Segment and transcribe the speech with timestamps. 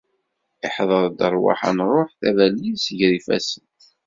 [0.67, 3.65] Iḥder-d rrwaḥ ad nruḥ, tabalizt ger yifassen